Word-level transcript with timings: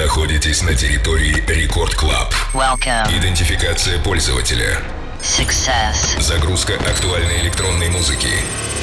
находитесь 0.00 0.62
на 0.62 0.74
территории 0.74 1.44
Рекорд 1.46 1.94
Клаб. 1.94 2.34
Welcome. 2.54 3.06
Идентификация 3.18 3.98
пользователя. 3.98 4.78
Success. 5.20 6.18
Загрузка 6.18 6.74
актуальной 6.74 7.42
электронной 7.42 7.90
музыки. 7.90 8.30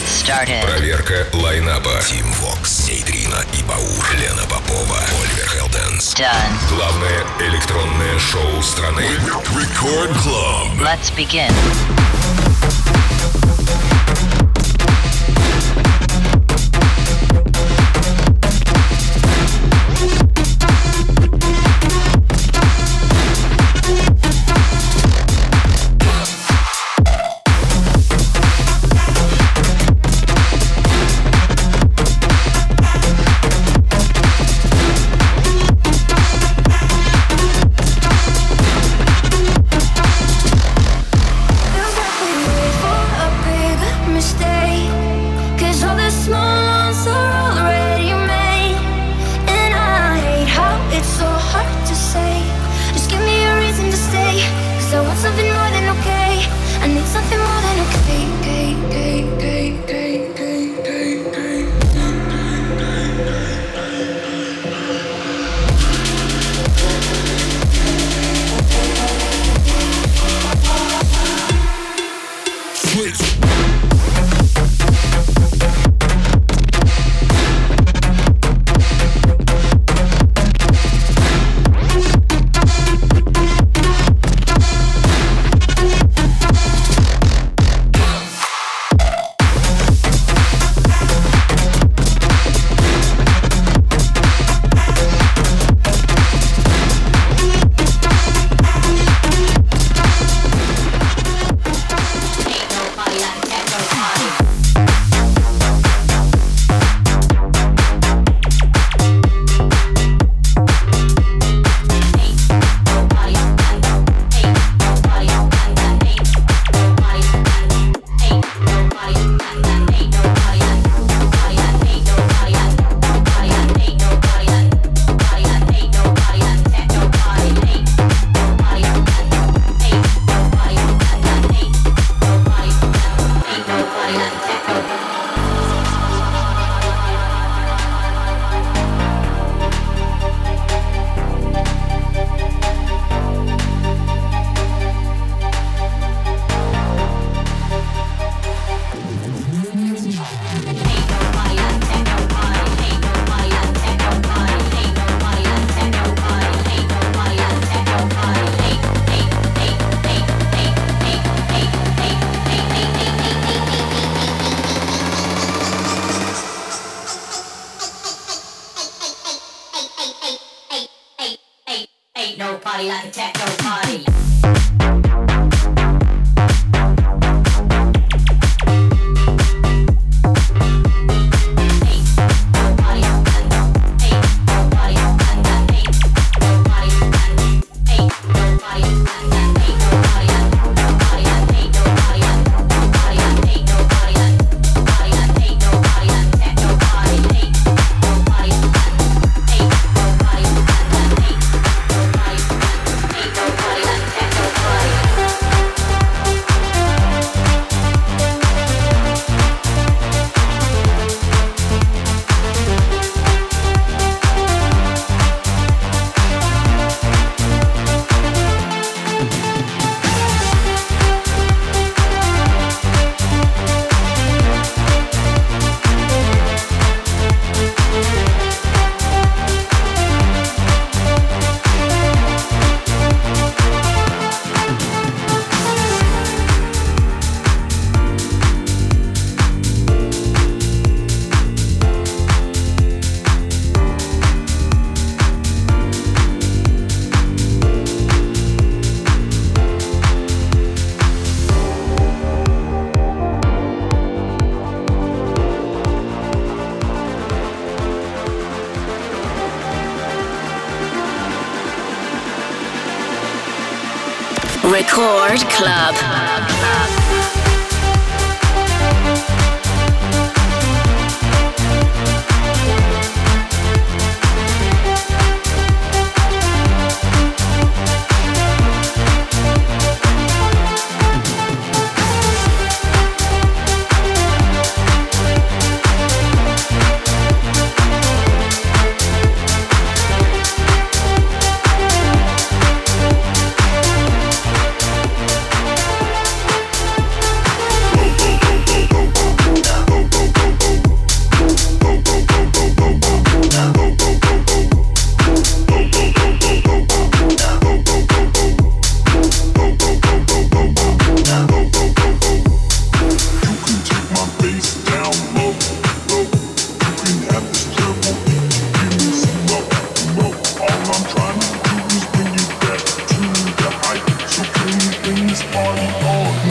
Started. 0.06 0.62
Проверка 0.62 1.26
лайнаба. 1.34 2.00
Тим 2.08 2.32
Вокс, 2.34 2.88
Нейтрино 2.88 3.44
и 3.60 3.64
Баур. 3.64 4.06
Лена 4.20 4.44
Попова, 4.44 5.00
Оливер 5.24 5.50
Хелденс. 5.50 6.14
Done. 6.14 6.76
Главное 6.76 7.26
электронное 7.40 8.20
шоу 8.20 8.62
страны. 8.62 9.02
Рекорд 9.02 10.16
Клаб. 10.22 10.80
Let's 10.80 11.12
begin. 11.18 11.52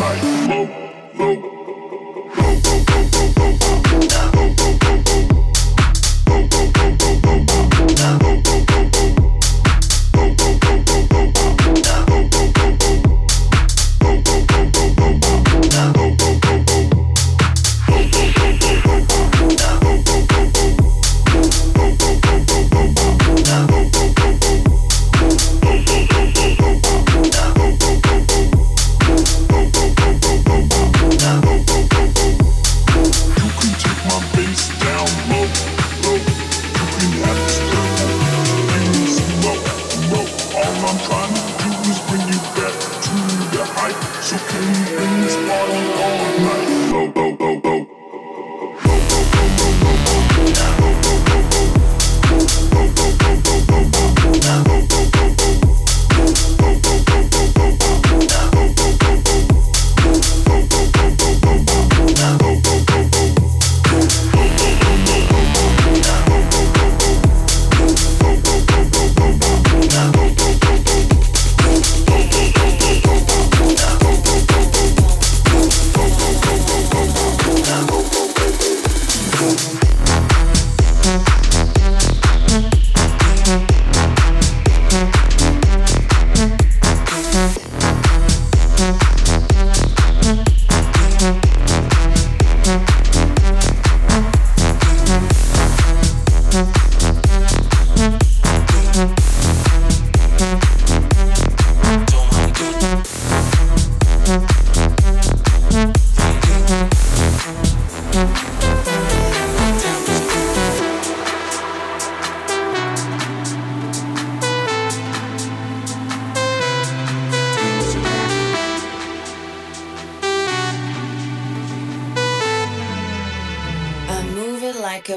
tight, 0.07 0.23
low, 0.49 1.35
low. 1.35 1.56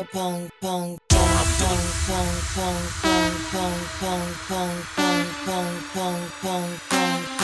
Pong 0.04 0.06
pong 0.14 0.48
pong 0.62 0.98
pong 1.10 1.38
pong 1.60 1.86
pong 2.08 2.32
pong 2.56 2.82
pong 3.52 3.74
pong 4.02 4.22
pong 4.48 4.48
pong 4.48 4.76
pong 4.96 5.26
pong 5.46 5.76
pong 5.94 6.30
pong 6.42 6.78
pong 6.90 7.39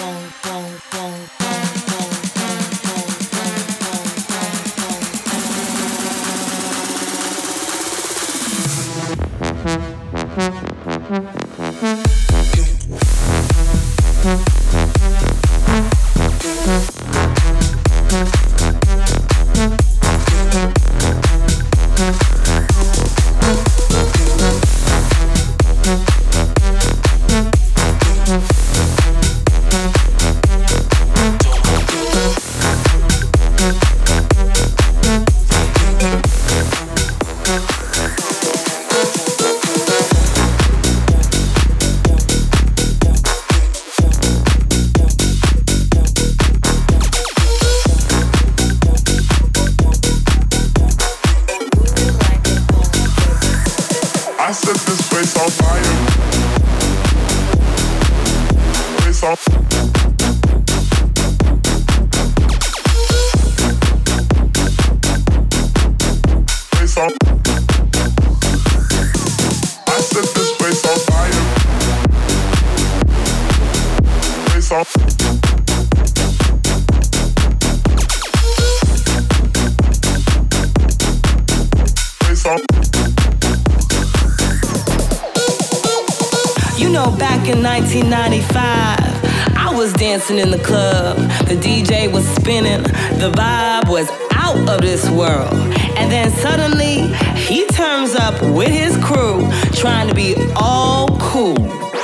The 91.47 91.55
DJ 91.55 92.11
was 92.11 92.27
spinning, 92.27 92.81
the 93.19 93.31
vibe 93.31 93.87
was 93.87 94.09
out 94.31 94.67
of 94.67 94.81
this 94.81 95.07
world. 95.11 95.53
And 95.95 96.11
then 96.11 96.31
suddenly, 96.31 97.07
he 97.35 97.67
turns 97.67 98.15
up 98.15 98.41
with 98.41 98.69
his 98.69 98.97
crew, 99.03 99.47
trying 99.73 100.07
to 100.07 100.15
be 100.15 100.35
all 100.55 101.17
cool. 101.19 101.57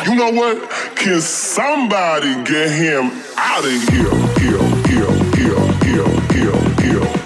You 0.06 0.16
know 0.16 0.32
what? 0.32 0.70
Can 0.96 1.22
somebody 1.22 2.36
get 2.44 2.70
him 2.70 3.12
out 3.36 3.66
of 3.66 3.72
here? 3.90 4.14
Here, 4.42 4.62
here, 4.90 5.12
here, 5.36 5.62
here, 5.86 6.06
here, 6.34 6.62
here, 6.82 7.21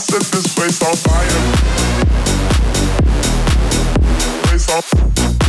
set 0.00 0.22
this 0.32 0.54
place 0.54 0.82
on 0.82 0.96
fire. 0.96 1.28
Place 4.44 4.70
on. 4.70 4.82
Place 4.82 5.39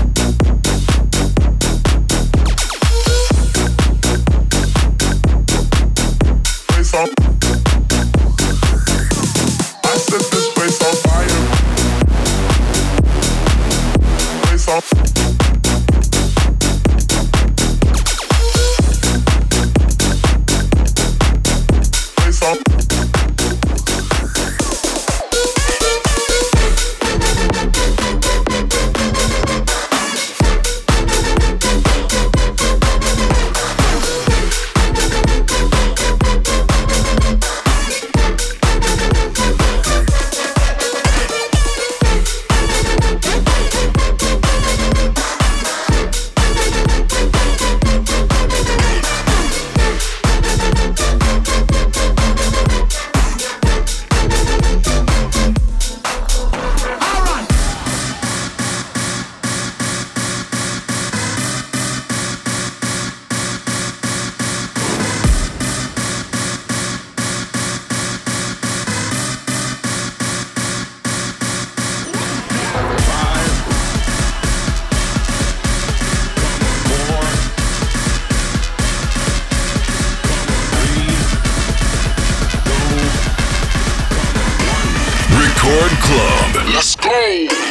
Club. 85.71 86.67
Let's 86.67 86.95
go. 86.97 87.70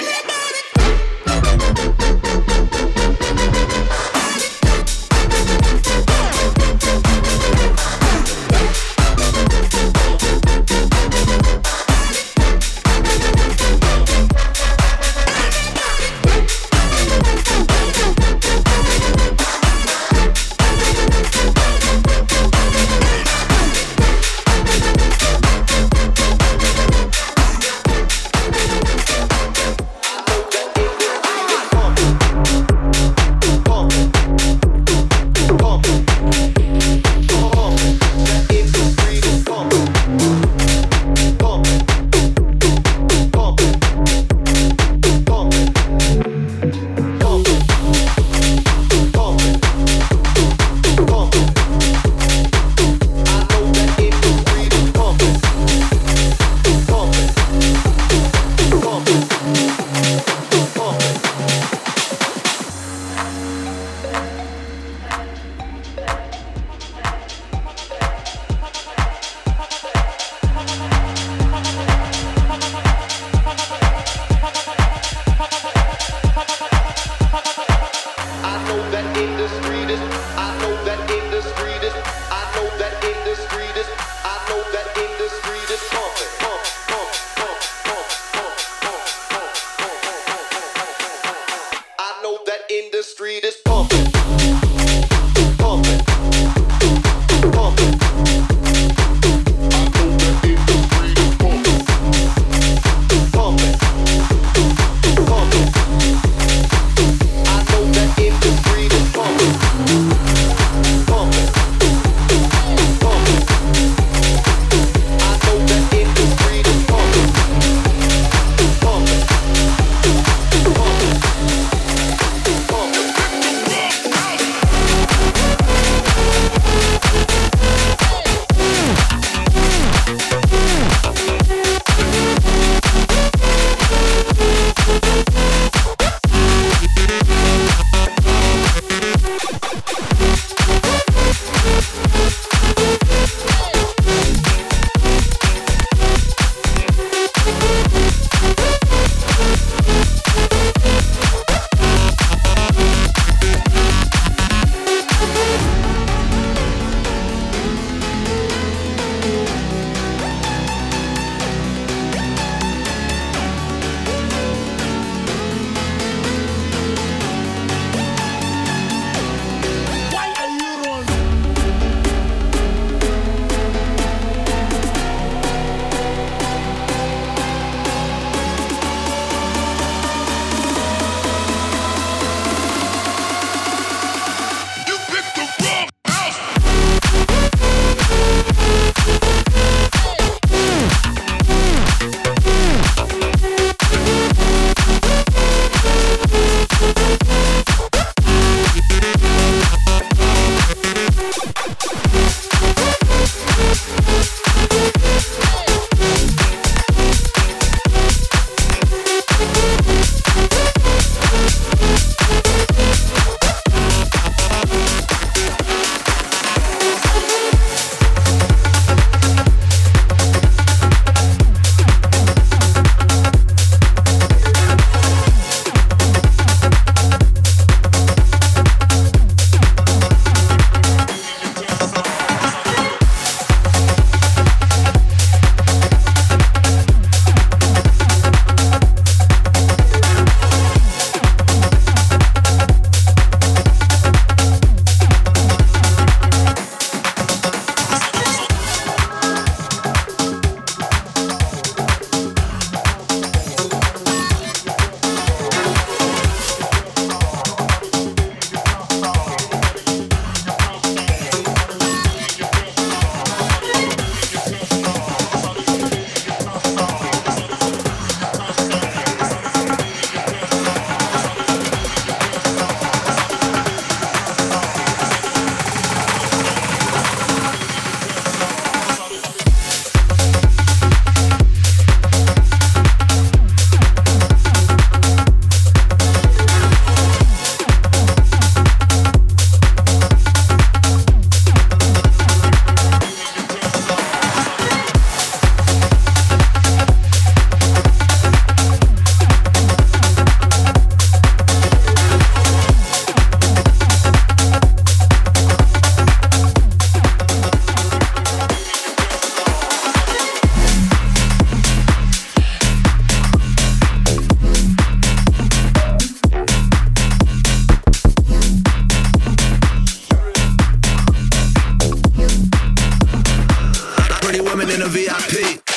In 325.32 325.69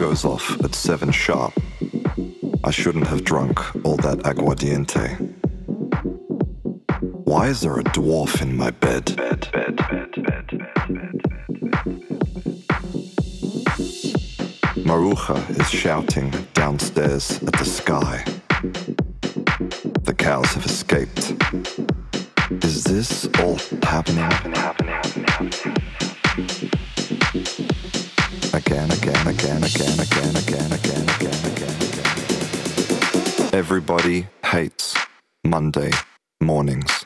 goes 0.00 0.24
off 0.24 0.58
at 0.64 0.74
7 0.74 1.12
sharp. 1.12 1.52
I 2.64 2.70
shouldn't 2.70 3.06
have 3.08 3.22
drunk 3.22 3.60
all 3.84 3.98
that 3.98 4.20
aguardiente. 4.20 5.18
Why 7.26 7.48
is 7.48 7.60
there 7.60 7.78
a 7.78 7.84
dwarf 7.84 8.40
in 8.40 8.56
my 8.56 8.70
bed? 8.70 9.14
bed, 9.14 9.50
bed, 9.52 9.76
bed, 9.76 10.46
Maruja 14.88 15.38
is 15.60 15.68
shouting 15.68 16.30
downstairs 16.54 17.42
at 17.42 17.52
the 17.52 17.66
sky. 17.66 18.24
The 20.04 20.14
cows 20.16 20.50
have 20.54 20.64
escaped. 20.64 21.34
Is 22.64 22.84
this 22.84 23.28
all 23.38 23.58
happening, 23.82 24.24
happening, 24.24 24.54
happening, 24.54 25.24
happening? 25.26 26.69
Again, 28.70 28.90
again, 28.92 29.26
again, 29.26 29.62
again, 29.64 29.98
again, 29.98 30.36
again, 30.36 30.72
again, 30.72 31.02
again, 31.08 31.44
again, 31.44 31.74
again. 31.88 33.50
Everybody 33.52 34.28
hates 34.44 34.94
Monday 35.44 35.90
mornings. 36.40 37.04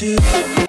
to 0.00 0.59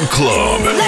Club. 0.00 0.81